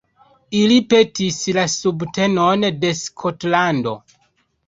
[0.59, 3.93] Ili petis la subtenon de Skotlando.